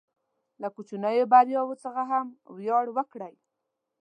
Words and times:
له 0.61 0.67
کوچنیو 0.75 1.29
بریاوو 1.31 1.81
څخه 1.83 2.01
هم 2.11 2.27
ویاړ 2.57 2.85
وکړئ. 2.93 3.33